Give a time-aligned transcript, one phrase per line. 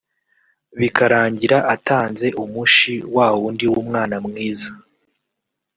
[0.79, 4.69] bikarangira atanze umushi wa wundi w’umwana mwiza